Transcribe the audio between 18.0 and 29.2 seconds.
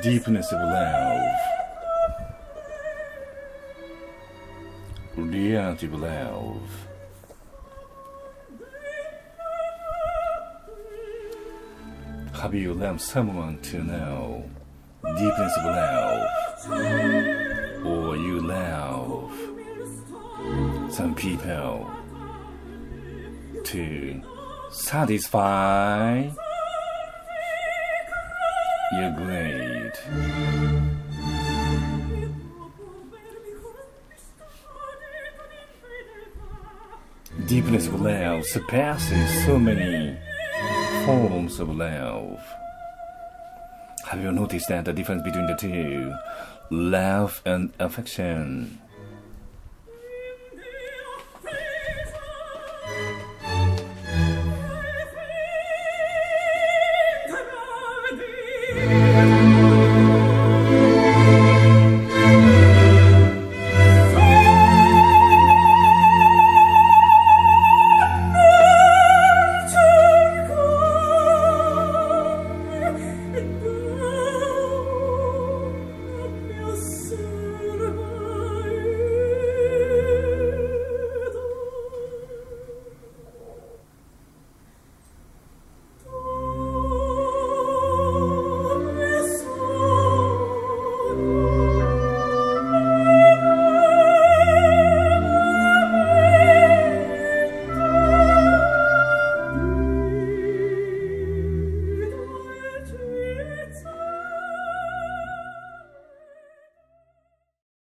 you love some people to satisfy your